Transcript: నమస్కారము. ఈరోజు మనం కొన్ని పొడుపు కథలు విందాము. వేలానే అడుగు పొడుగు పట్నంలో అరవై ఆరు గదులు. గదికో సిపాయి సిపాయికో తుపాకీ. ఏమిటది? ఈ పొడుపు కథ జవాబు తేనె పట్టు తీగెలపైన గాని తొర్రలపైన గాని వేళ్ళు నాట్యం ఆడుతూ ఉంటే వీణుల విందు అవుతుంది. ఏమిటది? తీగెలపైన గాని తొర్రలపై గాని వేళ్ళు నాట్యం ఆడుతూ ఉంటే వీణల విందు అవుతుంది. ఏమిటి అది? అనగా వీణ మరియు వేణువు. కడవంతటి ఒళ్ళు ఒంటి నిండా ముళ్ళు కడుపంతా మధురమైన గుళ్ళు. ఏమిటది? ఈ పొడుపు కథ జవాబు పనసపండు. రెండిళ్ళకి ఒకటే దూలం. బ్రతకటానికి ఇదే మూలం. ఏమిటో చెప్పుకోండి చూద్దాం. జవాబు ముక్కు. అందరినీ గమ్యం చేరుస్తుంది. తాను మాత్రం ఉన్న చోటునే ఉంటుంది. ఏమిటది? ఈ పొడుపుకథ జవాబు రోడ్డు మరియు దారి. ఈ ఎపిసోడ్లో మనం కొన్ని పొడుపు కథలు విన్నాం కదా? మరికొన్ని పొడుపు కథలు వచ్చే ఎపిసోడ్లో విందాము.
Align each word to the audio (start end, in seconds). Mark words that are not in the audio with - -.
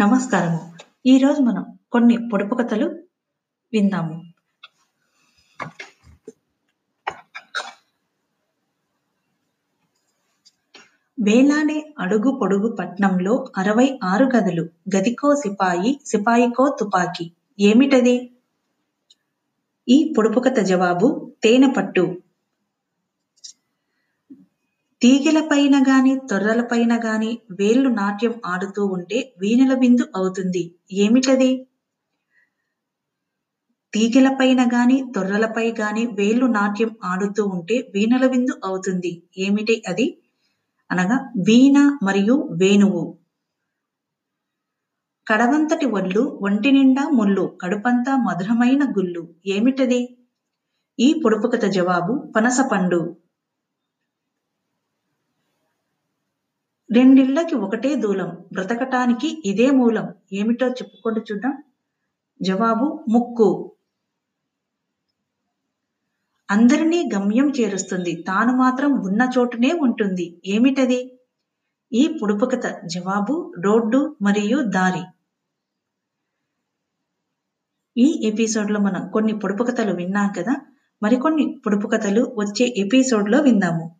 నమస్కారము. 0.00 0.72
ఈరోజు 1.06 1.42
మనం 1.42 1.78
కొన్ని 1.92 2.28
పొడుపు 2.28 2.54
కథలు 2.54 2.86
విందాము. 3.72 4.22
వేలానే 11.22 11.94
అడుగు 11.98 12.38
పొడుగు 12.42 12.76
పట్నంలో 12.76 13.52
అరవై 13.56 13.98
ఆరు 14.04 14.24
గదులు. 14.24 14.62
గదికో 14.96 15.34
సిపాయి 15.34 16.00
సిపాయికో 16.06 16.76
తుపాకీ. 16.80 17.32
ఏమిటది? 17.60 18.32
ఈ 19.88 20.14
పొడుపు 20.18 20.40
కథ 20.40 20.58
జవాబు 20.58 21.32
తేనె 21.44 21.72
పట్టు 21.76 22.16
తీగెలపైన 25.02 25.76
గాని 25.88 26.20
తొర్రలపైన 26.30 26.96
గాని 27.04 27.38
వేళ్ళు 27.50 27.88
నాట్యం 27.88 28.34
ఆడుతూ 28.46 28.86
ఉంటే 28.86 29.34
వీణుల 29.38 29.74
విందు 29.74 30.04
అవుతుంది. 30.16 30.62
ఏమిటది? 30.92 31.50
తీగెలపైన 33.92 34.66
గాని 34.66 35.12
తొర్రలపై 35.14 35.72
గాని 35.80 36.06
వేళ్ళు 36.06 36.46
నాట్యం 36.46 36.90
ఆడుతూ 37.04 37.44
ఉంటే 37.44 37.90
వీణల 37.94 38.26
విందు 38.26 38.60
అవుతుంది. 38.64 39.22
ఏమిటి 39.38 39.82
అది? 39.88 40.06
అనగా 40.90 41.16
వీణ 41.48 41.78
మరియు 42.02 42.48
వేణువు. 42.52 43.02
కడవంతటి 45.26 45.86
ఒళ్ళు 45.86 46.38
ఒంటి 46.42 46.70
నిండా 46.72 47.08
ముళ్ళు 47.08 47.58
కడుపంతా 47.62 48.16
మధురమైన 48.16 48.84
గుళ్ళు. 48.84 49.22
ఏమిటది? 49.46 50.00
ఈ 50.98 51.20
పొడుపు 51.24 51.48
కథ 51.48 51.64
జవాబు 51.64 52.32
పనసపండు. 52.36 53.00
రెండిళ్ళకి 56.92 57.54
ఒకటే 57.54 57.94
దూలం. 57.94 58.38
బ్రతకటానికి 58.52 59.42
ఇదే 59.44 59.70
మూలం. 59.70 60.14
ఏమిటో 60.32 60.66
చెప్పుకోండి 60.66 61.20
చూద్దాం. 61.32 61.62
జవాబు 62.42 63.04
ముక్కు. 63.08 63.72
అందరినీ 66.50 67.10
గమ్యం 67.14 67.50
చేరుస్తుంది. 67.50 68.24
తాను 68.28 68.56
మాత్రం 68.56 68.92
ఉన్న 68.92 69.30
చోటునే 69.38 69.72
ఉంటుంది. 69.72 70.42
ఏమిటది? 70.46 71.20
ఈ 71.92 72.18
పొడుపుకథ 72.22 72.80
జవాబు 72.86 73.54
రోడ్డు 73.64 74.16
మరియు 74.22 74.62
దారి. 74.62 75.02
ఈ 77.96 78.28
ఎపిసోడ్లో 78.28 78.80
మనం 78.80 79.08
కొన్ని 79.08 79.38
పొడుపు 79.38 79.64
కథలు 79.64 79.96
విన్నాం 79.96 80.32
కదా? 80.38 80.54
మరికొన్ని 81.02 81.62
పొడుపు 81.66 81.88
కథలు 81.88 82.34
వచ్చే 82.38 82.74
ఎపిసోడ్లో 82.76 83.40
విందాము. 83.40 83.99